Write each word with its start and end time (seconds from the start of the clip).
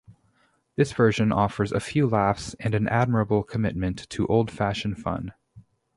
This 0.77 0.93
version 0.93 1.31
offers 1.31 1.71
a 1.71 1.79
few 1.79 2.07
laughs 2.07 2.55
and 2.59 2.73
an 2.73 2.87
admirable 2.87 3.43
commitment 3.43 4.09
to 4.09 4.25
old-fashioned 4.25 4.99
fun. 4.99 5.31